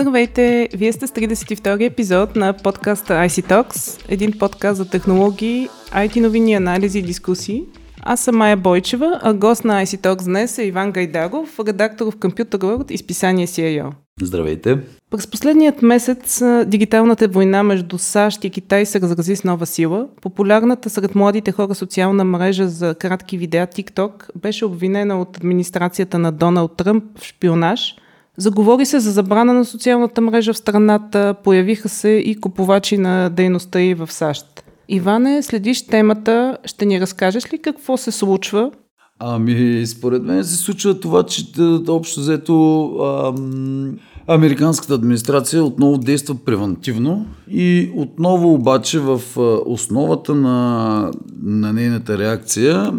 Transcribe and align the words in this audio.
Здравейте! 0.00 0.68
Вие 0.74 0.92
сте 0.92 1.06
с 1.06 1.10
32 1.10 1.86
епизод 1.86 2.36
на 2.36 2.52
подкаста 2.52 3.12
IC 3.12 3.50
Talks, 3.50 4.04
един 4.08 4.32
подкаст 4.38 4.76
за 4.76 4.90
технологии, 4.90 5.68
IT 5.92 6.20
новини, 6.20 6.54
анализи 6.54 6.98
и 6.98 7.02
дискусии. 7.02 7.62
Аз 8.02 8.20
съм 8.20 8.36
Майя 8.36 8.56
Бойчева, 8.56 9.20
а 9.22 9.34
гост 9.34 9.64
на 9.64 9.84
IC 9.84 10.00
Talks 10.00 10.24
днес 10.24 10.58
е 10.58 10.64
Иван 10.64 10.92
Гайдаров, 10.92 11.58
редактор 11.66 12.06
в 12.06 12.16
Computer 12.16 12.56
World 12.56 12.92
и 12.92 12.98
списание 12.98 13.46
CIO. 13.46 13.90
Здравейте! 14.22 14.78
През 15.10 15.26
последният 15.26 15.82
месец 15.82 16.42
дигиталната 16.66 17.28
война 17.28 17.62
между 17.62 17.98
САЩ 17.98 18.44
и 18.44 18.50
Китай 18.50 18.86
се 18.86 19.00
разрази 19.00 19.36
с 19.36 19.44
нова 19.44 19.66
сила. 19.66 20.08
Популярната 20.22 20.90
сред 20.90 21.14
младите 21.14 21.52
хора 21.52 21.74
социална 21.74 22.24
мрежа 22.24 22.68
за 22.68 22.94
кратки 22.94 23.38
видеа 23.38 23.66
TikTok 23.66 24.12
беше 24.36 24.64
обвинена 24.64 25.20
от 25.20 25.36
администрацията 25.36 26.18
на 26.18 26.32
Доналд 26.32 26.76
Тръмп 26.76 27.04
в 27.18 27.24
шпионаж. 27.24 27.96
Заговори 28.40 28.86
се 28.86 29.00
за 29.00 29.10
забрана 29.10 29.52
на 29.52 29.64
социалната 29.64 30.20
мрежа 30.20 30.52
в 30.52 30.58
страната, 30.58 31.34
появиха 31.44 31.88
се 31.88 32.08
и 32.08 32.40
купувачи 32.40 32.98
на 32.98 33.28
дейността 33.28 33.80
и 33.80 33.94
в 33.94 34.12
САЩ. 34.12 34.64
Иване, 34.88 35.42
следиш 35.42 35.86
темата, 35.86 36.58
ще 36.64 36.86
ни 36.86 37.00
разкажеш 37.00 37.52
ли 37.52 37.58
какво 37.58 37.96
се 37.96 38.10
случва? 38.10 38.70
Ами, 39.18 39.86
според 39.86 40.22
мен 40.22 40.44
се 40.44 40.56
случва 40.56 41.00
това, 41.00 41.22
че 41.22 41.44
общо 41.88 42.20
взето 42.20 42.86
ам, 43.02 43.98
американската 44.26 44.94
администрация 44.94 45.64
отново 45.64 45.98
действа 45.98 46.34
превентивно 46.44 47.26
и 47.50 47.92
отново 47.96 48.54
обаче 48.54 48.98
в 48.98 49.20
основата 49.66 50.34
на, 50.34 51.10
на 51.42 51.72
нейната 51.72 52.18
реакция 52.18 52.92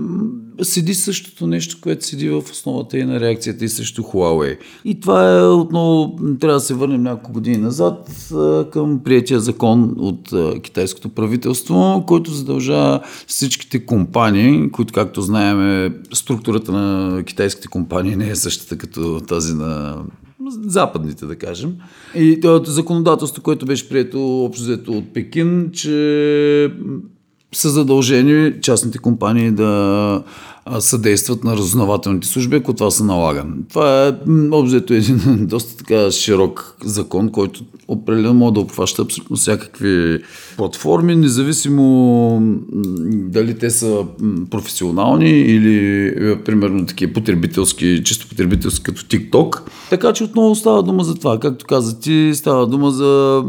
седи 0.61 0.93
същото 0.93 1.47
нещо, 1.47 1.77
което 1.81 2.05
седи 2.05 2.29
в 2.29 2.43
основата 2.51 2.97
и 2.97 3.03
на 3.03 3.19
реакцията 3.19 3.65
и 3.65 3.69
срещу 3.69 4.01
Huawei. 4.01 4.57
И 4.85 4.99
това 4.99 5.37
е 5.37 5.43
отново, 5.43 6.15
трябва 6.39 6.57
да 6.57 6.59
се 6.59 6.73
върнем 6.73 7.03
няколко 7.03 7.31
години 7.31 7.57
назад 7.57 8.09
към 8.71 8.99
приятия 9.03 9.39
закон 9.39 9.95
от 9.97 10.29
китайското 10.61 11.09
правителство, 11.09 12.03
който 12.07 12.31
задължава 12.31 12.99
всичките 13.27 13.85
компании, 13.85 14.71
които 14.71 14.93
както 14.93 15.21
знаем 15.21 15.93
структурата 16.13 16.71
на 16.71 17.23
китайските 17.23 17.67
компании 17.67 18.15
не 18.15 18.29
е 18.29 18.35
същата 18.35 18.77
като 18.77 19.21
тази 19.27 19.53
на 19.53 19.97
западните, 20.65 21.25
да 21.25 21.35
кажем. 21.35 21.75
И 22.15 22.41
законодателство, 22.65 23.43
което 23.43 23.65
беше 23.65 23.89
прието 23.89 24.45
общо 24.45 24.63
взето 24.63 24.91
от 24.91 25.13
Пекин, 25.13 25.69
че 25.73 26.71
са 27.53 27.69
задължени 27.69 28.53
частните 28.61 28.97
компании 28.97 29.51
да 29.51 30.23
съдействат 30.79 31.43
на 31.43 31.53
разузнавателните 31.53 32.27
служби, 32.27 32.55
ако 32.55 32.73
това 32.73 32.91
се 32.91 33.03
налага. 33.03 33.45
Това 33.69 34.07
е 34.07 34.13
обзето 34.51 34.93
един 34.93 35.19
доста 35.47 35.77
така 35.77 36.11
широк 36.11 36.75
закон, 36.83 37.29
който 37.29 37.63
определено 37.87 38.33
може 38.33 38.53
да 38.53 38.59
обхваща 38.59 39.01
абсолютно 39.01 39.35
всякакви 39.35 40.19
платформи, 40.57 41.15
независимо 41.15 42.39
дали 43.11 43.57
те 43.57 43.69
са 43.69 44.05
професионални 44.49 45.29
или 45.29 46.07
е, 46.07 46.43
примерно 46.43 46.85
такива 46.85 47.13
потребителски, 47.13 48.01
чисто 48.05 48.27
потребителски 48.27 48.83
като 48.83 49.01
TikTok. 49.01 49.61
Така 49.89 50.13
че 50.13 50.23
отново 50.23 50.55
става 50.55 50.83
дума 50.83 51.03
за 51.03 51.15
това. 51.15 51.39
Както 51.39 51.65
каза 51.65 51.99
ти, 51.99 52.31
става 52.33 52.67
дума 52.67 52.91
за 52.91 53.43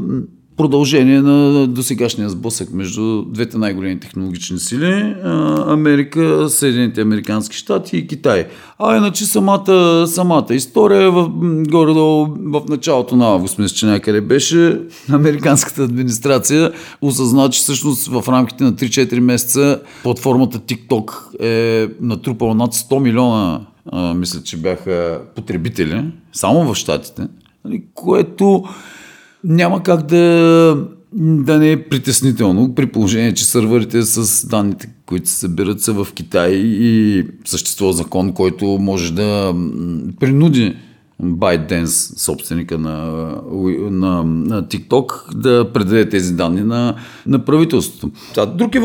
продължение 0.63 1.21
на 1.21 1.67
досегашния 1.67 2.31
сблъсък 2.31 2.73
между 2.73 3.23
двете 3.23 3.59
най-големи 3.59 4.01
технологични 4.01 4.59
сили 4.59 5.15
Америка, 5.67 6.49
Съединените 6.49 7.01
Американски 7.01 7.57
щати 7.57 7.97
и 7.97 8.07
Китай. 8.07 8.47
А 8.79 8.97
иначе 8.97 9.25
самата, 9.25 10.05
самата 10.07 10.47
история 10.51 11.11
в, 11.11 11.29
горе-долу 11.69 12.27
в 12.27 12.63
началото 12.69 13.17
на 13.17 13.27
август, 13.27 13.59
мисля, 13.59 13.77
че 13.77 13.87
някъде 13.87 14.21
беше, 14.21 14.81
американската 15.13 15.83
администрация 15.83 16.73
осъзна, 17.01 17.51
че 17.51 17.61
всъщност 17.61 18.07
в 18.07 18.25
рамките 18.29 18.65
на 18.65 18.73
3-4 18.73 19.21
месеца 19.21 19.81
платформата 20.03 20.59
TikTok 20.59 21.11
е 21.41 21.89
натрупала 22.01 22.55
над 22.55 22.75
100 22.75 22.99
милиона 22.99 23.61
мисля, 24.15 24.43
че 24.43 24.57
бяха 24.57 25.21
потребители, 25.37 26.05
само 26.33 26.73
в 26.73 26.75
щатите, 26.75 27.23
нали, 27.65 27.83
което 27.95 28.65
няма 29.45 29.83
как 29.83 30.03
да, 30.03 30.77
да 31.13 31.59
не 31.59 31.73
е 31.73 31.83
притеснително, 31.83 32.75
при 32.75 32.87
положение, 32.87 33.35
че 33.35 33.45
сървърите 33.45 34.03
с 34.03 34.47
данните, 34.49 34.89
които 35.07 35.29
се 35.29 35.37
събират 35.37 35.81
са 35.81 35.93
в 35.93 36.07
Китай 36.15 36.53
и 36.55 37.25
съществува 37.45 37.93
закон, 37.93 38.33
който 38.33 38.67
може 38.67 39.13
да 39.13 39.55
принуди 40.21 40.77
ByteDance, 41.23 42.19
собственика 42.19 42.79
на, 42.79 42.95
на, 43.91 44.23
на 44.25 44.63
TikTok, 44.63 45.35
да 45.35 45.73
предаде 45.73 46.09
тези 46.09 46.35
данни 46.35 46.61
на, 46.61 46.95
на 47.27 47.45
правителството. 47.45 48.11
А, 48.37 48.47
друг 48.47 48.75
е 48.75 48.81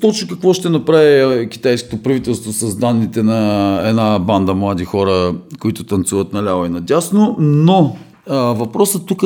точно 0.00 0.28
какво 0.28 0.54
ще 0.54 0.68
направи 0.68 1.48
китайското 1.48 2.02
правителство 2.02 2.52
с 2.52 2.76
данните 2.76 3.22
на 3.22 3.80
една 3.84 4.18
банда 4.18 4.54
млади 4.54 4.84
хора, 4.84 5.34
които 5.58 5.84
танцуват 5.84 6.32
наляво 6.32 6.66
и 6.66 6.68
надясно, 6.68 7.36
но 7.38 7.96
въпросът 8.28 9.06
тук, 9.06 9.22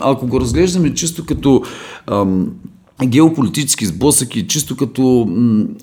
ако 0.00 0.26
го 0.26 0.40
разглеждаме 0.40 0.94
чисто 0.94 1.26
като 1.26 1.62
геополитически 3.04 3.86
сблъсък 3.86 4.36
и 4.36 4.46
чисто 4.46 4.76
като 4.76 5.28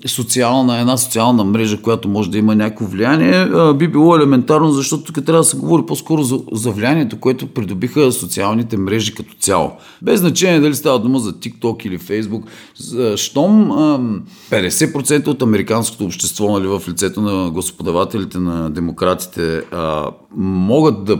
социална, 0.06 0.80
една 0.80 0.96
социална 0.96 1.44
мрежа, 1.44 1.82
която 1.82 2.08
може 2.08 2.30
да 2.30 2.38
има 2.38 2.54
някакво 2.54 2.86
влияние, 2.86 3.48
би 3.74 3.88
било 3.88 4.16
елементарно, 4.16 4.70
защото 4.70 5.02
тук 5.04 5.24
трябва 5.24 5.40
да 5.40 5.48
се 5.48 5.56
говори 5.56 5.82
по-скоро 5.86 6.22
за, 6.22 6.40
за 6.52 6.70
влиянието, 6.70 7.20
което 7.20 7.46
придобиха 7.46 8.12
социалните 8.12 8.76
мрежи 8.76 9.14
като 9.14 9.34
цяло. 9.40 9.72
Без 10.02 10.20
значение 10.20 10.60
дали 10.60 10.74
става 10.74 10.98
дума 10.98 11.18
за 11.18 11.32
TikTok 11.32 11.86
или 11.86 11.98
Facebook, 11.98 12.42
щом 13.16 13.70
50% 14.50 15.26
от 15.26 15.42
американското 15.42 16.04
общество 16.04 16.58
нали, 16.58 16.66
в 16.66 16.82
лицето 16.88 17.20
на 17.20 17.50
господавателите 17.50 18.38
на 18.38 18.70
демократите 18.70 19.62
могат 20.36 21.04
да 21.04 21.18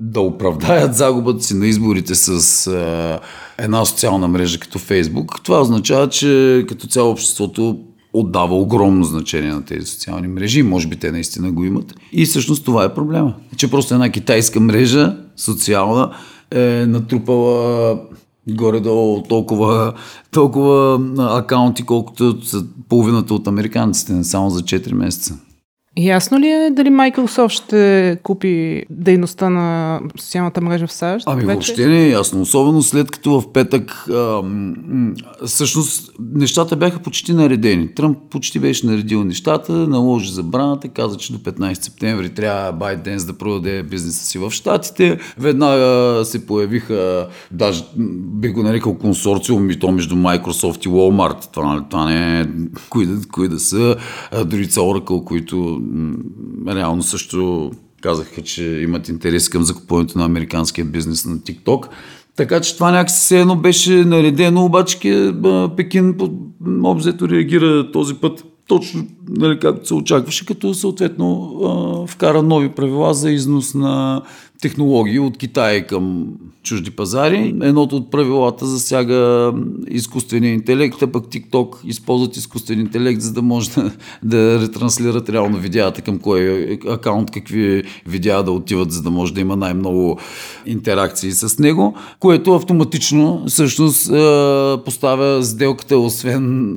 да 0.00 0.20
оправдаят 0.20 0.94
загубата 0.94 1.42
си 1.42 1.54
на 1.54 1.66
изборите 1.66 2.14
с 2.14 2.66
а, 2.66 3.20
една 3.58 3.84
социална 3.84 4.28
мрежа 4.28 4.58
като 4.58 4.78
Фейсбук, 4.78 5.40
това 5.42 5.60
означава, 5.60 6.08
че 6.08 6.64
като 6.68 6.86
цяло 6.86 7.10
обществото 7.10 7.78
отдава 8.12 8.54
огромно 8.54 9.04
значение 9.04 9.50
на 9.50 9.64
тези 9.64 9.86
социални 9.86 10.28
мрежи. 10.28 10.62
Може 10.62 10.88
би 10.88 10.96
те 10.96 11.12
наистина 11.12 11.52
го 11.52 11.64
имат. 11.64 11.94
И 12.12 12.26
всъщност 12.26 12.64
това 12.64 12.84
е 12.84 12.94
проблема. 12.94 13.34
Че 13.56 13.70
просто 13.70 13.94
една 13.94 14.10
китайска 14.10 14.60
мрежа, 14.60 15.16
социална, 15.36 16.10
е 16.50 16.86
натрупала 16.86 17.98
горе-долу 18.48 19.22
толкова, 19.22 19.92
толкова 20.30 21.00
акаунти, 21.18 21.82
колкото 21.82 22.44
са 22.46 22.64
половината 22.88 23.34
от 23.34 23.46
американците, 23.46 24.12
не 24.12 24.24
само 24.24 24.50
за 24.50 24.62
4 24.62 24.92
месеца. 24.92 25.38
Ясно 25.98 26.40
ли 26.40 26.46
е 26.46 26.70
дали 26.70 26.88
Microsoft 26.88 27.48
ще 27.48 28.18
купи 28.22 28.82
дейността 28.90 29.50
на 29.50 30.00
социалната 30.18 30.60
мрежа 30.60 30.86
в 30.86 30.92
САЩ? 30.92 31.24
Ами 31.28 31.44
вече? 31.44 31.54
въобще 31.54 31.86
не 31.86 32.04
е 32.04 32.08
ясно. 32.08 32.40
Особено 32.40 32.82
след 32.82 33.10
като 33.10 33.40
в 33.40 33.52
петък 33.52 34.06
а, 34.10 34.42
всъщност 35.46 36.12
нещата 36.34 36.76
бяха 36.76 36.98
почти 36.98 37.32
наредени. 37.32 37.94
Тръмп 37.94 38.18
почти 38.30 38.58
беше 38.58 38.86
наредил 38.86 39.24
нещата, 39.24 39.72
наложи 39.72 40.32
забраната, 40.32 40.88
каза, 40.88 41.16
че 41.16 41.32
до 41.32 41.38
15 41.38 41.82
септември 41.82 42.28
трябва 42.28 42.72
ByteDance 42.72 43.26
да 43.26 43.38
продаде 43.38 43.82
бизнеса 43.82 44.24
си 44.24 44.38
в 44.38 44.50
Штатите. 44.50 45.18
Веднага 45.38 46.20
се 46.24 46.46
появиха, 46.46 47.28
даже 47.50 47.84
бих 48.16 48.52
го 48.52 48.62
нарекал 48.62 48.94
консорциум 48.94 49.70
и 49.70 49.78
то 49.78 49.92
между 49.92 50.16
Microsoft 50.16 50.86
и 50.86 50.88
Walmart. 50.88 51.52
Това, 51.52 51.84
това 51.90 52.04
не 52.04 52.40
е 52.40 52.46
кои 52.90 53.06
да, 53.06 53.28
кои 53.32 53.48
да 53.48 53.60
са. 53.60 53.96
Дори 54.46 54.64
са 54.64 54.80
Oracle, 54.80 55.24
които 55.24 55.79
реално 56.68 57.02
също 57.02 57.70
казаха, 58.00 58.42
че 58.42 58.64
имат 58.64 59.08
интерес 59.08 59.48
към 59.48 59.62
закупуването 59.62 60.18
на 60.18 60.24
американския 60.24 60.84
бизнес 60.84 61.26
на 61.26 61.38
TikTok. 61.38 61.88
Така 62.36 62.60
че 62.60 62.74
това 62.74 62.90
някакси 62.90 63.26
се 63.26 63.40
едно 63.40 63.56
беше 63.56 64.04
наредено, 64.04 64.64
обаче 64.64 64.98
Пекин 65.76 66.14
обзето 66.84 67.28
реагира 67.28 67.92
този 67.92 68.14
път 68.14 68.44
точно 68.68 69.06
нали, 69.28 69.58
както 69.58 69.86
се 69.86 69.94
очакваше, 69.94 70.46
като 70.46 70.74
съответно 70.74 72.06
вкара 72.08 72.42
нови 72.42 72.68
правила 72.68 73.14
за 73.14 73.30
износ 73.30 73.74
на 73.74 74.22
технологии 74.60 75.18
от 75.18 75.38
Китай 75.38 75.86
към 75.86 76.26
чужди 76.62 76.90
пазари. 76.90 77.54
Едното 77.62 77.96
от 77.96 78.10
правилата 78.10 78.66
засяга 78.66 79.52
изкуствения 79.88 80.52
интелект, 80.52 81.02
а 81.02 81.06
пък 81.06 81.26
TikTok 81.26 81.84
използват 81.84 82.36
изкуствен 82.36 82.80
интелект, 82.80 83.20
за 83.20 83.32
да 83.32 83.42
може 83.42 83.70
да, 83.70 83.90
да 84.22 84.60
ретранслират 84.60 85.28
реално 85.28 85.58
видеята 85.58 86.02
към 86.02 86.18
кой 86.18 86.72
акаунт, 86.88 87.30
какви 87.30 87.82
видеа 88.06 88.42
да 88.42 88.52
отиват, 88.52 88.92
за 88.92 89.02
да 89.02 89.10
може 89.10 89.34
да 89.34 89.40
има 89.40 89.56
най-много 89.56 90.18
интеракции 90.66 91.32
с 91.32 91.58
него, 91.58 91.94
което 92.18 92.54
автоматично 92.54 93.44
всъщност 93.46 94.10
поставя 94.84 95.44
сделката, 95.44 95.98
освен 95.98 96.72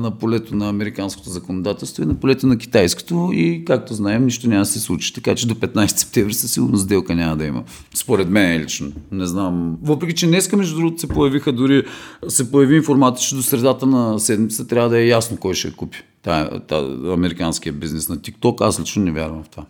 на 0.00 0.12
полето 0.20 0.56
на 0.56 0.68
американското 0.68 1.30
законодателство 1.30 2.02
и 2.02 2.06
на 2.06 2.14
полето 2.14 2.46
на 2.46 2.58
китайското 2.58 3.30
и 3.32 3.64
както 3.64 3.94
знаем, 3.94 4.24
нищо 4.24 4.48
няма 4.48 4.62
да 4.62 4.66
се 4.66 4.80
случи. 4.80 5.14
Така 5.14 5.34
че 5.34 5.46
до 5.46 5.54
15 5.54 5.96
септември 5.96 6.34
със 6.34 6.52
сигурност 6.52 6.84
сделка 6.84 7.14
няма 7.14 7.27
няма 7.28 7.36
да 7.36 7.44
има. 7.44 7.64
Според 7.94 8.28
мен 8.28 8.62
лично. 8.62 8.92
Не 9.12 9.26
знам. 9.26 9.78
Въпреки, 9.82 10.14
че 10.14 10.26
днеска, 10.26 10.56
между 10.56 10.76
другото, 10.76 11.00
се 11.00 11.08
появиха 11.08 11.52
дори, 11.52 11.84
се 12.28 12.50
появи 12.50 12.76
информация, 12.76 13.28
че 13.28 13.34
до 13.34 13.42
средата 13.42 13.86
на 13.86 14.18
седмица 14.18 14.66
трябва 14.66 14.88
да 14.88 14.98
е 14.98 15.06
ясно 15.06 15.36
кой 15.36 15.54
ще 15.54 15.68
я 15.68 15.74
купи. 15.74 16.02
Та, 16.22 16.60
та, 16.60 16.76
американския 17.12 17.72
бизнес 17.72 18.08
на 18.08 18.16
TikTok. 18.16 18.60
Аз 18.60 18.80
лично 18.80 19.04
не 19.04 19.12
вярвам 19.12 19.44
в 19.44 19.48
това. 19.48 19.64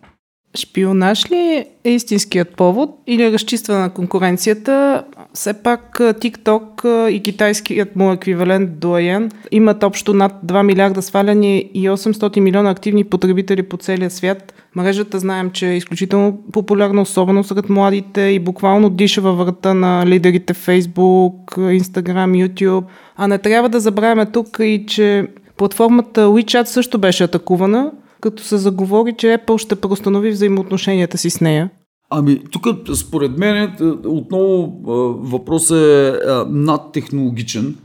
Шпионаж 0.58 1.30
ли 1.30 1.66
е 1.84 1.90
истинският 1.90 2.56
повод 2.56 2.90
или 3.06 3.32
разчиства 3.32 3.78
на 3.78 3.90
конкуренцията? 3.90 5.04
Все 5.34 5.62
пак 5.62 5.98
TikTok 5.98 7.06
и 7.08 7.22
китайският 7.22 7.96
му 7.96 8.12
еквивалент 8.12 8.70
Douyin 8.70 9.32
имат 9.50 9.82
общо 9.82 10.14
над 10.14 10.32
2 10.46 10.62
милиарда 10.62 11.02
сваляни 11.02 11.70
и 11.74 11.88
800 11.88 12.40
милиона 12.40 12.70
активни 12.70 13.04
потребители 13.04 13.62
по 13.62 13.76
целия 13.76 14.10
свят. 14.10 14.54
Мрежата 14.74 15.18
знаем, 15.18 15.50
че 15.50 15.68
е 15.68 15.76
изключително 15.76 16.38
популярна, 16.52 17.02
особено 17.02 17.44
сред 17.44 17.68
младите 17.68 18.20
и 18.20 18.38
буквално 18.38 18.90
диша 18.90 19.20
във 19.20 19.38
врата 19.38 19.74
на 19.74 20.06
лидерите 20.06 20.54
Facebook, 20.54 21.44
Instagram, 21.56 22.48
YouTube. 22.48 22.84
А 23.16 23.28
не 23.28 23.38
трябва 23.38 23.68
да 23.68 23.80
забравяме 23.80 24.26
тук 24.26 24.56
и, 24.60 24.84
че 24.88 25.26
платформата 25.56 26.26
WeChat 26.26 26.64
също 26.64 26.98
беше 26.98 27.24
атакувана– 27.24 27.92
като 28.20 28.42
се 28.42 28.56
заговори, 28.56 29.14
че 29.18 29.26
Apple 29.26 29.58
ще 29.58 29.76
преустанови 29.76 30.30
взаимоотношенията 30.30 31.18
си 31.18 31.30
с 31.30 31.40
нея? 31.40 31.70
Ами, 32.10 32.40
тук 32.50 32.66
според 32.94 33.38
мен 33.38 33.56
е, 33.56 33.84
отново 34.06 34.80
въпросът 35.20 35.78
е 35.78 36.12
надтехнологичен. 36.48 37.76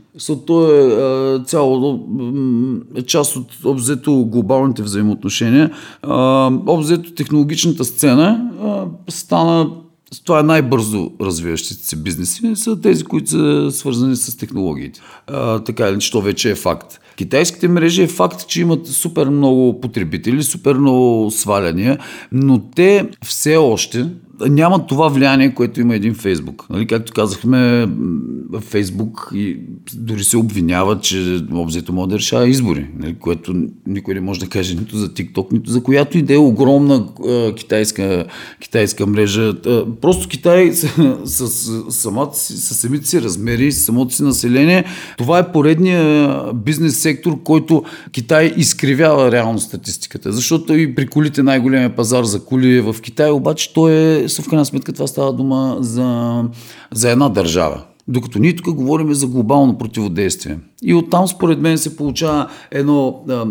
То 0.46 0.72
е 0.72 1.44
цяло 1.44 2.00
е 2.96 3.02
част 3.02 3.36
от 3.36 3.64
обзето 3.64 4.26
глобалните 4.26 4.82
взаимоотношения. 4.82 5.70
Обзето 6.66 7.14
технологичната 7.14 7.84
сцена 7.84 8.50
стана 9.08 9.70
това 10.24 10.40
е 10.40 10.42
най-бързо 10.42 11.10
развиващите 11.20 11.86
се 11.86 11.96
бизнеси, 11.96 12.56
са 12.56 12.80
тези, 12.80 13.04
които 13.04 13.30
са 13.30 13.68
свързани 13.72 14.16
с 14.16 14.36
технологиите. 14.36 15.00
А, 15.26 15.58
така 15.58 15.88
или 15.88 15.98
то 16.12 16.20
вече 16.20 16.50
е 16.50 16.54
факт. 16.54 17.00
Китайските 17.16 17.68
мрежи 17.68 18.02
е 18.02 18.08
факт, 18.08 18.46
че 18.48 18.60
имат 18.60 18.86
супер 18.86 19.28
много 19.28 19.80
потребители, 19.80 20.42
супер 20.42 20.74
много 20.74 21.30
сваляния, 21.30 21.98
но 22.32 22.58
те 22.58 23.08
все 23.24 23.56
още 23.56 24.06
няма 24.40 24.86
това 24.86 25.08
влияние, 25.08 25.54
което 25.54 25.80
има 25.80 25.94
един 25.94 26.14
Фейсбук. 26.14 26.66
Нали, 26.70 26.86
както 26.86 27.12
казахме, 27.12 27.88
Фейсбук 28.60 29.30
и 29.34 29.56
дори 29.94 30.24
се 30.24 30.36
обвинява, 30.36 31.00
че 31.00 31.42
обзето 31.52 31.92
може 31.92 32.08
да 32.08 32.18
решава 32.18 32.48
избори, 32.48 32.86
нали, 32.98 33.14
което 33.14 33.54
никой 33.86 34.14
не 34.14 34.20
може 34.20 34.40
да 34.40 34.46
каже 34.46 34.74
нито 34.74 34.96
за 34.96 35.08
TikTok, 35.08 35.52
нито 35.52 35.70
за 35.70 35.82
която 35.82 36.18
и 36.18 36.22
да 36.22 36.34
е 36.34 36.38
огромна 36.38 37.06
а, 37.28 37.54
китайска, 37.54 38.24
китайска 38.60 39.06
мрежа. 39.06 39.54
А, 39.66 39.84
просто 40.00 40.28
Китай 40.28 40.72
с, 41.24 41.48
с, 41.48 41.82
самата 41.90 42.34
с 42.34 42.74
самите 42.74 43.06
си 43.06 43.22
размери, 43.22 43.72
с 43.72 43.84
самото 43.84 44.14
си 44.14 44.22
население, 44.22 44.84
това 45.18 45.38
е 45.38 45.52
поредния 45.52 46.38
бизнес 46.54 46.98
сектор, 46.98 47.42
който 47.42 47.84
Китай 48.12 48.54
изкривява 48.56 49.32
реално 49.32 49.58
статистиката. 49.58 50.32
Защото 50.32 50.74
и 50.74 50.94
при 50.94 51.06
колите 51.06 51.42
най-големия 51.42 51.96
пазар 51.96 52.24
за 52.24 52.44
коли 52.44 52.76
е 52.76 52.80
в 52.80 52.96
Китай, 53.02 53.30
обаче 53.30 53.74
той 53.74 53.92
е 53.92 54.23
в 54.28 54.48
крайна 54.48 54.64
сметка 54.64 54.92
това 54.92 55.06
става 55.06 55.32
дума 55.32 55.76
за, 55.80 56.42
за 56.92 57.10
една 57.10 57.28
държава. 57.28 57.82
Докато 58.08 58.38
ние 58.38 58.56
тук 58.56 58.74
говорим 58.74 59.14
за 59.14 59.26
глобално 59.26 59.78
противодействие. 59.78 60.58
И 60.82 60.94
оттам, 60.94 61.28
според 61.28 61.60
мен, 61.60 61.78
се 61.78 61.96
получава 61.96 62.48
едно 62.70 63.22
а, 63.28 63.46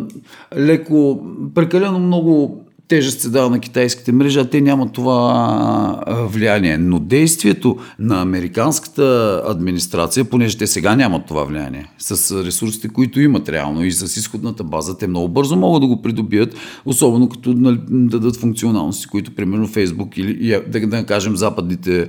леко, 0.57 1.19
прекалено 1.55 1.99
много 1.99 2.62
тежест 2.87 3.21
се 3.21 3.29
дава 3.29 3.49
на 3.49 3.59
китайските 3.59 4.11
мрежи, 4.11 4.39
а 4.39 4.49
те 4.49 4.61
нямат 4.61 4.93
това 4.93 6.03
влияние. 6.07 6.77
Но 6.77 6.99
действието 6.99 7.77
на 7.99 8.21
американската 8.21 9.41
администрация, 9.47 10.25
понеже 10.25 10.57
те 10.57 10.67
сега 10.67 10.95
нямат 10.95 11.25
това 11.25 11.43
влияние, 11.43 11.91
с 11.97 12.43
ресурсите, 12.45 12.87
които 12.87 13.21
имат 13.21 13.49
реално 13.49 13.85
и 13.85 13.91
с 13.91 14.17
изходната 14.17 14.63
база, 14.63 14.97
те 14.97 15.07
много 15.07 15.27
бързо 15.27 15.55
могат 15.55 15.81
да 15.81 15.87
го 15.87 16.01
придобият, 16.01 16.55
особено 16.85 17.29
като 17.29 17.53
нали, 17.53 17.79
дадат 17.89 18.35
функционалности, 18.35 19.07
които 19.07 19.35
примерно 19.35 19.67
Фейсбук 19.67 20.17
или 20.17 20.61
да, 20.67 20.87
да 20.87 21.05
кажем 21.05 21.35
западните 21.35 22.07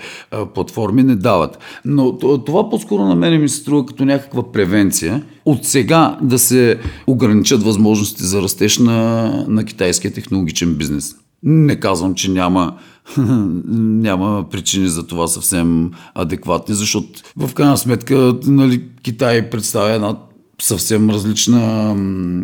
платформи 0.55 1.03
не 1.03 1.17
дават. 1.17 1.59
Но 1.85 2.19
това 2.19 2.71
по-скоро 2.71 3.03
на 3.05 3.15
мен 3.15 3.41
ми 3.41 3.49
се 3.49 3.56
струва 3.56 3.87
като 3.87 4.05
някаква 4.05 4.53
превенция 4.53 5.23
от 5.44 5.64
сега 5.64 6.19
да 6.23 6.38
се 6.38 6.79
ограничат 7.06 7.62
възможности 7.62 8.25
за 8.25 8.43
растеж 8.43 8.79
на, 8.79 9.31
на 9.49 9.64
китайския 9.64 10.12
технологичен 10.12 10.75
бизнес. 10.75 11.14
Не 11.43 11.81
казвам, 11.81 12.14
че 12.14 12.31
няма, 12.31 12.76
няма 13.19 14.44
причини 14.50 14.88
за 14.88 15.06
това 15.06 15.26
съвсем 15.26 15.91
адекватни, 16.14 16.75
защото 16.75 17.08
в 17.37 17.55
крайна 17.55 17.79
сметка 17.79 18.35
нали, 18.46 18.82
Китай 19.02 19.50
представя 19.50 19.91
една 19.91 20.17
съвсем 20.62 21.10
различна 21.10 21.94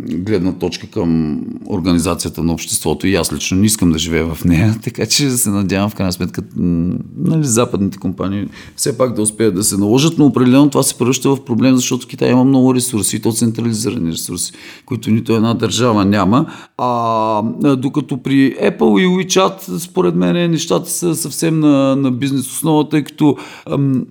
гледна 0.09 0.53
точка 0.53 0.87
към 0.87 1.41
организацията 1.69 2.43
на 2.43 2.53
обществото 2.53 3.07
и 3.07 3.15
аз 3.15 3.33
лично 3.33 3.59
не 3.59 3.67
искам 3.67 3.93
да 3.93 3.99
живея 3.99 4.35
в 4.35 4.45
нея, 4.45 4.75
така 4.83 5.07
че 5.07 5.31
се 5.31 5.51
надявам 5.51 5.91
в 5.91 5.95
крайна 5.95 6.13
сметка 6.13 6.43
нали, 6.57 7.45
западните 7.45 7.99
компании 7.99 8.47
все 8.77 8.99
пак 8.99 9.15
да 9.15 9.23
успеят 9.23 9.55
да 9.55 9.65
се 9.65 9.77
наложат, 9.77 10.19
но 10.19 10.27
определено 10.27 10.71
това 10.71 10.83
се 10.83 10.99
превръща 10.99 11.31
в 11.31 11.45
проблем, 11.45 11.77
защото 11.77 12.07
Китай 12.07 12.31
има 12.31 12.45
много 12.45 12.75
ресурси, 12.75 13.17
и 13.17 13.21
то 13.21 13.33
централизирани 13.33 14.13
ресурси, 14.13 14.53
които 14.87 15.11
нито 15.11 15.33
една 15.33 15.55
държава 15.55 16.05
няма. 16.05 16.47
А 16.79 17.43
докато 17.77 18.23
при 18.23 18.55
Apple 18.55 19.01
и 19.01 19.07
WeChat, 19.07 19.79
според 19.79 20.15
мен, 20.15 20.51
нещата 20.51 20.91
са 20.91 21.15
съвсем 21.15 21.61
на, 21.61 21.97
на 21.97 22.11
бизнес 22.11 22.47
основа, 22.47 22.89
тъй 22.89 23.05
като 23.05 23.37
ам, 23.71 24.05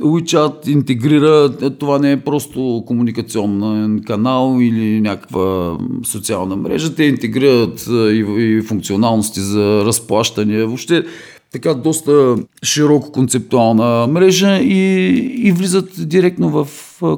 WeChat 0.00 0.68
интегрира, 0.68 1.50
това 1.78 1.98
не 1.98 2.12
е 2.12 2.20
просто 2.20 2.84
комуникация 2.86 3.09
комуникационен 3.10 4.02
канал 4.06 4.58
или 4.60 5.00
някаква 5.00 5.78
социална 6.04 6.56
мрежа. 6.56 6.94
Те 6.94 7.04
интегрират 7.04 7.86
и, 7.88 8.24
и 8.38 8.62
функционалности 8.62 9.40
за 9.40 9.84
разплащане. 9.84 10.64
Въобще 10.64 11.04
така 11.52 11.74
доста 11.74 12.36
широко 12.62 13.12
концептуална 13.12 14.06
мрежа 14.06 14.58
и, 14.58 15.08
и 15.48 15.52
влизат 15.52 16.08
директно 16.08 16.50
в 16.50 16.68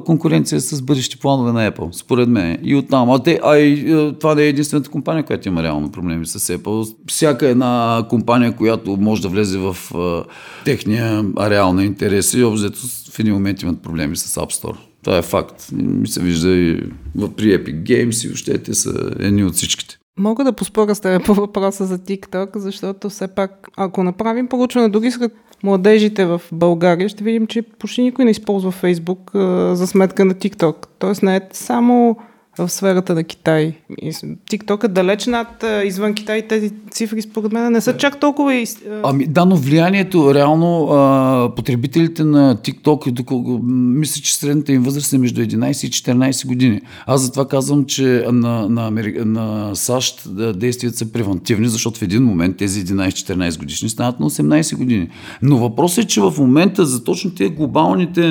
конкуренция 0.05 0.61
с 0.61 0.81
бъдещи 0.81 1.19
планове 1.19 1.51
на 1.51 1.71
Apple, 1.71 1.91
според 1.91 2.29
мен. 2.29 2.57
И 2.63 2.75
оттам. 2.75 3.09
А, 3.09 3.23
те, 3.23 3.39
а 3.43 3.57
и, 3.57 4.13
това 4.19 4.35
не 4.35 4.43
е 4.43 4.47
единствената 4.47 4.89
компания, 4.89 5.23
която 5.23 5.47
има 5.47 5.63
реално 5.63 5.91
проблеми 5.91 6.25
с 6.25 6.57
Apple. 6.57 6.95
Всяка 7.07 7.47
една 7.47 8.05
компания, 8.09 8.55
която 8.55 8.97
може 8.97 9.21
да 9.21 9.27
влезе 9.27 9.57
в 9.57 9.77
uh, 9.91 10.23
техния 10.65 11.25
ареал 11.37 11.73
на 11.73 11.83
интереси, 11.83 12.43
обзето 12.43 12.79
в 13.11 13.19
един 13.19 13.33
момент 13.33 13.61
имат 13.61 13.81
проблеми 13.81 14.15
с 14.15 14.41
App 14.41 14.63
Store. 14.63 14.77
Това 15.03 15.17
е 15.17 15.21
факт. 15.21 15.69
Ми 15.73 16.07
се 16.07 16.21
вижда 16.21 16.49
и 16.49 16.83
при 17.15 17.57
Epic 17.57 17.83
Games 17.83 18.25
и 18.25 18.27
въобще 18.27 18.57
те 18.57 18.73
са 18.73 19.11
едни 19.19 19.43
от 19.43 19.53
всичките. 19.53 19.97
Мога 20.19 20.43
да 20.43 20.53
поспоря 20.53 20.95
с 20.95 20.99
теб 20.99 21.25
по 21.25 21.33
въпроса 21.33 21.85
за 21.85 21.99
TikTok, 21.99 22.57
защото 22.57 23.09
все 23.09 23.27
пак, 23.27 23.67
ако 23.77 24.03
направим 24.03 24.47
проучване 24.47 24.89
дори 24.89 25.11
сред 25.11 25.31
младежите 25.63 26.25
в 26.25 26.41
България, 26.51 27.09
ще 27.09 27.23
видим, 27.23 27.47
че 27.47 27.61
почти 27.61 28.01
никой 28.01 28.25
не 28.25 28.31
използва 28.31 28.71
Facebook 28.71 29.35
а, 29.35 29.75
за 29.75 29.87
сметка 29.87 30.25
на 30.25 30.33
TikTok. 30.33 30.87
Тоест 30.99 31.23
не 31.23 31.35
е 31.35 31.41
само 31.51 32.17
в 32.57 32.69
сферата 32.69 33.15
на 33.15 33.23
Китай. 33.23 33.73
TikTok 34.51 34.83
е 34.83 34.87
далеч 34.87 35.25
над 35.25 35.65
извън 35.85 36.13
Китай. 36.13 36.47
Тези 36.47 36.71
цифри 36.91 37.21
според 37.21 37.51
мен 37.51 37.71
не 37.71 37.81
са 37.81 37.97
чак 37.97 38.19
толкова... 38.19 38.55
И... 38.55 38.67
Ами 39.03 39.25
да, 39.27 39.45
но 39.45 39.55
влиянието, 39.55 40.33
реално 40.33 40.87
а, 40.91 41.55
потребителите 41.55 42.23
на 42.23 42.55
TikTok, 42.55 43.11
доколко, 43.11 43.59
мисля, 43.63 44.21
че 44.21 44.35
средната 44.35 44.71
им 44.71 44.83
възраст 44.83 45.13
е 45.13 45.17
между 45.17 45.41
11 45.41 45.87
и 45.87 45.91
14 45.91 46.47
години. 46.47 46.81
Аз 47.05 47.21
затова 47.21 47.47
казвам, 47.47 47.85
че 47.85 48.25
на, 48.31 48.69
на, 48.69 48.87
Америка, 48.87 49.25
на 49.25 49.75
САЩ 49.75 50.27
действията 50.59 50.97
са 50.97 51.11
превентивни, 51.11 51.67
защото 51.67 51.99
в 51.99 52.01
един 52.01 52.23
момент 52.23 52.57
тези 52.57 52.85
11-14 52.85 53.59
годишни 53.59 53.89
стават 53.89 54.19
на 54.19 54.29
18 54.29 54.77
години. 54.77 55.09
Но 55.41 55.57
въпросът 55.57 56.03
е, 56.03 56.07
че 56.07 56.21
в 56.21 56.33
момента 56.37 56.85
за 56.85 57.03
точно 57.03 57.31
тези 57.31 57.49
глобалните 57.49 58.21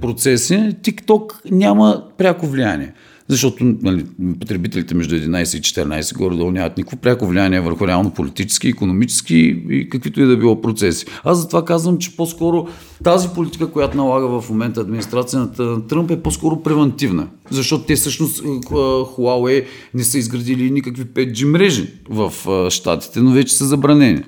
процеси 0.00 0.54
TikTok 0.54 1.50
няма 1.50 2.02
пряко 2.18 2.46
влияние 2.46 2.92
защото 3.28 3.64
нали, 3.82 4.06
потребителите 4.40 4.94
между 4.94 5.14
11 5.14 5.58
и 5.58 5.60
14 5.60 6.16
горе-долу 6.16 6.50
нямат 6.50 6.76
никакво 6.76 6.96
пряко 6.96 7.26
влияние 7.26 7.60
върху 7.60 7.86
реално 7.86 8.10
политически, 8.10 8.68
економически 8.68 9.64
и 9.70 9.88
каквито 9.88 10.20
и 10.20 10.26
да 10.26 10.36
било 10.36 10.60
процеси. 10.60 11.06
Аз 11.24 11.40
затова 11.40 11.64
казвам, 11.64 11.98
че 11.98 12.16
по-скоро 12.16 12.66
тази 13.04 13.28
политика, 13.28 13.70
която 13.70 13.96
налага 13.96 14.40
в 14.40 14.50
момента 14.50 14.80
администрацията 14.80 15.62
на 15.62 15.86
Тръмп 15.86 16.10
е 16.10 16.22
по-скоро 16.22 16.62
превентивна. 16.62 17.28
Защото 17.50 17.84
те 17.84 17.96
всъщност 17.96 18.42
Huawei 18.42 19.64
не 19.94 20.04
са 20.04 20.18
изградили 20.18 20.70
никакви 20.70 21.04
5G 21.04 21.44
мрежи 21.44 21.88
в 22.08 22.32
Штатите, 22.70 23.20
но 23.20 23.30
вече 23.30 23.54
са 23.54 23.64
забранени. 23.64 24.22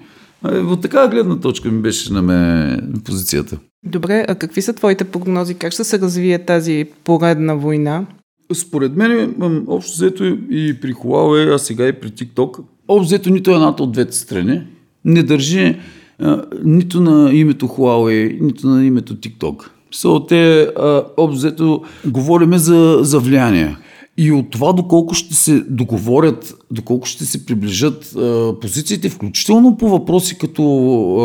От 0.45 0.83
такава 0.83 1.09
гледна 1.09 1.41
точка 1.41 1.69
ми 1.69 1.83
беше 1.83 2.13
на 2.13 2.23
мен 2.23 3.03
позицията. 3.05 3.59
Добре, 3.85 4.25
а 4.29 4.35
какви 4.35 4.63
са 4.63 4.73
твоите 4.73 5.05
прогнози? 5.05 5.55
Как 5.55 5.73
ще 5.73 5.85
се 5.85 5.99
развие 5.99 6.45
тази 6.45 6.87
поредна 7.05 7.57
война? 7.57 8.07
Според 8.55 8.97
мен, 8.97 9.35
общо 9.67 9.93
взето 9.93 10.25
и 10.51 10.81
при 10.81 10.95
Huawei, 10.95 11.55
а 11.55 11.59
сега 11.59 11.89
и 11.89 11.93
при 11.93 12.09
TikTok, 12.09 12.61
общо 12.89 13.07
взето 13.07 13.31
нито 13.31 13.51
едната 13.51 13.83
от 13.83 13.93
двете 13.93 14.17
страни 14.17 14.63
не 15.05 15.23
държи 15.23 15.77
нито 16.65 17.01
на 17.01 17.35
името 17.35 17.67
Huawei, 17.67 18.41
нито 18.41 18.69
на 18.69 18.87
името 18.87 19.15
TikTok. 19.15 19.69
So, 19.95 20.29
те, 20.29 20.71
обзето, 21.17 21.83
говориме 22.07 22.59
за, 22.59 22.99
за 23.01 23.19
влияние. 23.19 23.77
И 24.19 24.33
от 24.33 24.51
това 24.51 24.73
доколко 24.73 25.15
ще 25.15 25.35
се 25.35 25.61
договорят, 25.61 26.55
доколко 26.71 27.07
ще 27.07 27.27
се 27.27 27.47
приближат 27.47 28.17
а, 28.17 28.55
позициите, 28.61 29.09
включително 29.09 29.77
по 29.77 29.89
въпроси 29.89 30.39
като 30.39 30.63
а, 30.63 31.23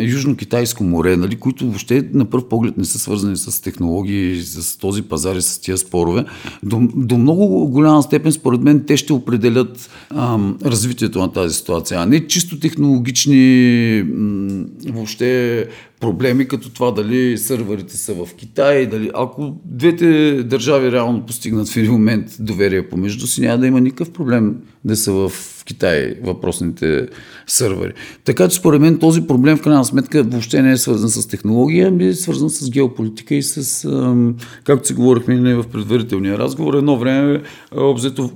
Южно-Китайско 0.00 0.80
море, 0.80 1.16
нали, 1.16 1.36
които 1.36 1.66
въобще 1.66 2.08
на 2.12 2.24
първ 2.24 2.48
поглед 2.48 2.76
не 2.76 2.84
са 2.84 2.98
свързани 2.98 3.36
с 3.36 3.62
технологии, 3.62 4.42
с 4.42 4.78
този 4.78 5.02
пазар 5.02 5.36
и 5.36 5.42
с 5.42 5.58
тия 5.58 5.78
спорове, 5.78 6.24
до, 6.62 6.88
до 6.96 7.18
много 7.18 7.68
голяма 7.68 8.02
степен, 8.02 8.32
според 8.32 8.60
мен, 8.60 8.84
те 8.86 8.96
ще 8.96 9.12
определят 9.12 9.90
а, 10.10 10.38
развитието 10.64 11.18
на 11.18 11.32
тази 11.32 11.54
ситуация, 11.54 12.00
а 12.00 12.06
не 12.06 12.26
чисто 12.26 12.60
технологични 12.60 14.02
м, 14.14 14.64
въобще 14.88 15.66
проблеми, 16.00 16.48
като 16.48 16.70
това 16.70 16.90
дали 16.90 17.38
сървърите 17.38 17.96
са 17.96 18.14
в 18.14 18.34
Китай, 18.34 18.86
дали 18.86 19.10
ако 19.14 19.56
двете 19.64 20.42
държави 20.42 20.92
реално 20.92 21.26
постигнат 21.26 21.68
в 21.68 21.76
един 21.76 21.92
момент 21.92 22.36
доверие 22.40 22.88
помежду 22.88 23.26
си, 23.26 23.40
няма 23.40 23.58
да 23.58 23.66
има 23.66 23.80
никакъв 23.80 24.12
проблем 24.12 24.56
да 24.84 24.96
са 24.96 25.12
в 25.12 25.32
Китай 25.66 26.14
въпросните 26.24 27.08
сървъри. 27.46 27.92
Така 28.24 28.48
че 28.48 28.56
според 28.56 28.80
мен 28.80 28.98
този 28.98 29.26
проблем 29.26 29.56
в 29.56 29.62
крайна 29.62 29.84
сметка 29.84 30.22
въобще 30.22 30.62
не 30.62 30.72
е 30.72 30.76
свързан 30.76 31.10
с 31.10 31.26
технология, 31.26 31.88
ами 31.88 32.06
е 32.06 32.14
свързан 32.14 32.50
с 32.50 32.70
геополитика 32.70 33.34
и 33.34 33.42
с, 33.42 33.88
както 34.64 34.86
си 34.86 34.94
говорихме 34.94 35.54
в 35.54 35.64
предварителния 35.72 36.38
разговор, 36.38 36.74
едно 36.74 36.98
време 36.98 37.42
обзето 37.76 38.30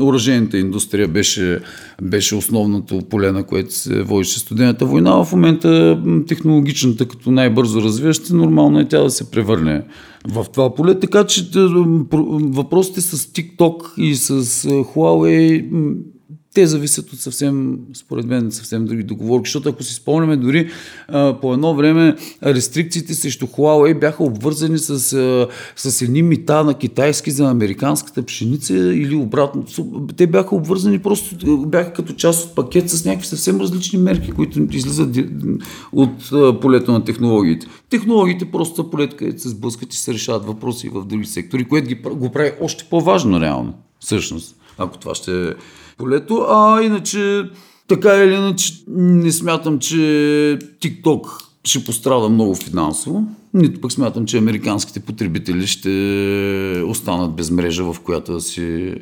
оръжейната 0.00 0.58
индустрия 0.58 1.08
беше, 1.08 1.60
беше 2.02 2.34
основното 2.34 2.98
поле, 3.10 3.32
на 3.32 3.44
което 3.44 3.74
се 3.74 4.02
водише 4.02 4.38
студената 4.38 4.86
война. 4.86 5.24
В 5.24 5.32
момента 5.32 6.02
технологичната, 6.28 7.08
като 7.08 7.30
най-бързо 7.30 7.82
развиваща, 7.82 8.34
нормално 8.34 8.80
е 8.80 8.88
тя 8.88 9.02
да 9.02 9.10
се 9.10 9.30
превърне 9.30 9.82
в 10.28 10.46
това 10.52 10.74
поле. 10.74 11.00
Така 11.00 11.24
че 11.24 11.48
въпросите 11.50 13.00
с 13.00 13.32
TikTok 13.32 13.98
и 13.98 14.14
с 14.14 14.42
Huawei 14.68 15.68
те 16.54 16.66
зависят 16.66 17.12
от 17.12 17.20
съвсем, 17.20 17.78
според 17.94 18.26
мен, 18.26 18.52
съвсем 18.52 18.84
други 18.84 19.02
договорки, 19.02 19.48
защото 19.48 19.68
ако 19.68 19.82
си 19.82 19.94
спомняме, 19.94 20.36
дори 20.36 20.70
а, 21.08 21.40
по 21.40 21.52
едно 21.52 21.74
време 21.74 22.16
рестрикциите 22.42 23.14
срещу 23.14 23.46
Huawei 23.46 24.00
бяха 24.00 24.24
обвързани 24.24 24.78
с, 24.78 25.12
а, 25.12 25.48
с 25.76 26.02
едни 26.02 26.22
мита 26.22 26.64
на 26.64 26.74
китайски 26.74 27.30
за 27.30 27.50
американската 27.50 28.22
пшеница 28.22 28.74
или 28.74 29.14
обратно. 29.14 29.64
Те 30.16 30.26
бяха 30.26 30.54
обвързани 30.54 30.98
просто, 30.98 31.56
бяха 31.66 31.92
като 31.92 32.12
част 32.12 32.48
от 32.48 32.54
пакет 32.54 32.90
с 32.90 33.04
някакви 33.04 33.26
съвсем 33.26 33.60
различни 33.60 33.98
мерки, 33.98 34.32
които 34.32 34.66
излизат 34.70 35.16
от 35.92 36.32
а, 36.32 36.60
полето 36.60 36.92
на 36.92 37.04
технологиите. 37.04 37.66
Технологиите 37.90 38.44
просто 38.44 38.76
са 38.76 38.90
полет, 38.90 39.16
където 39.16 39.42
се 39.42 39.48
сблъскат 39.48 39.94
и 39.94 39.96
се 39.96 40.14
решават 40.14 40.46
въпроси 40.46 40.88
в 40.88 41.04
други 41.04 41.26
сектори, 41.26 41.64
което 41.64 41.88
ги, 41.88 41.94
го 41.94 42.32
прави 42.32 42.52
още 42.60 42.84
по-важно 42.90 43.40
реално, 43.40 43.74
всъщност, 44.00 44.56
ако 44.78 44.98
това 44.98 45.14
ще 45.14 45.54
полето. 45.98 46.46
А 46.48 46.82
иначе, 46.82 47.50
така 47.88 48.14
или 48.14 48.34
иначе, 48.34 48.74
не 48.88 49.32
смятам, 49.32 49.78
че 49.78 49.96
TikTok 50.82 51.44
ще 51.64 51.84
пострада 51.84 52.28
много 52.28 52.54
финансово. 52.54 53.24
Нито 53.54 53.80
пък 53.80 53.92
смятам, 53.92 54.26
че 54.26 54.38
американските 54.38 55.00
потребители 55.00 55.66
ще 55.66 56.82
останат 56.86 57.32
без 57.34 57.50
мрежа, 57.50 57.92
в 57.92 58.00
която 58.00 58.32
да 58.32 58.40
си 58.40 58.94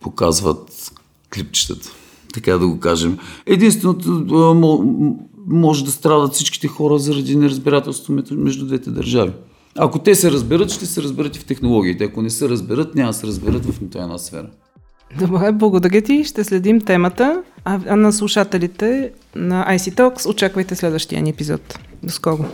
показват 0.00 0.92
клипчетата. 1.34 1.92
Така 2.34 2.58
да 2.58 2.68
го 2.68 2.80
кажем. 2.80 3.18
Единственото 3.46 4.26
може 5.46 5.84
да 5.84 5.90
страдат 5.90 6.34
всичките 6.34 6.68
хора 6.68 6.98
заради 6.98 7.36
неразбирателство 7.36 8.14
между 8.30 8.66
двете 8.66 8.90
държави. 8.90 9.32
Ако 9.78 9.98
те 9.98 10.14
се 10.14 10.30
разберат, 10.30 10.70
ще 10.70 10.86
се 10.86 11.02
разберат 11.02 11.36
и 11.36 11.38
в 11.38 11.44
технологиите. 11.44 12.04
Ако 12.04 12.22
не 12.22 12.30
се 12.30 12.48
разберат, 12.48 12.94
няма 12.94 13.10
да 13.10 13.18
се 13.18 13.26
разберат 13.26 13.66
в 13.66 13.80
нито 13.80 13.98
една 13.98 14.18
сфера. 14.18 14.46
Добре, 15.18 15.52
благодаря 15.52 16.02
ти. 16.02 16.24
Ще 16.24 16.44
следим 16.44 16.80
темата. 16.80 17.42
А, 17.64 17.96
на 17.96 18.12
слушателите 18.12 19.10
на 19.34 19.66
IC 19.76 19.94
Talks 19.94 20.30
очаквайте 20.30 20.74
следващия 20.76 21.22
ни 21.22 21.30
епизод. 21.30 21.78
До 22.02 22.12
скоро! 22.12 22.44